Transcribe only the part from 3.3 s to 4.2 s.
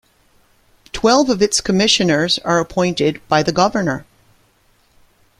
the governor.